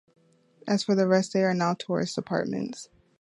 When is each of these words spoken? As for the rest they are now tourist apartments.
As 0.67 0.83
for 0.83 0.95
the 0.95 1.07
rest 1.07 1.31
they 1.31 1.43
are 1.43 1.53
now 1.53 1.75
tourist 1.75 2.17
apartments. 2.17 2.89